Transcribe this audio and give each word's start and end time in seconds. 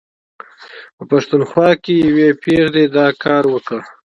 په 0.95 1.03
پښتونخوا 1.11 1.69
کې 1.83 1.93
یوې 2.07 2.29
پېغلې 2.43 2.85
دا 2.97 3.07
کار 3.23 3.43
وکړ. 3.53 3.79